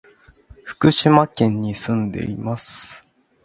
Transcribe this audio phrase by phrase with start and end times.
[0.63, 3.05] 福島県に住んでいます。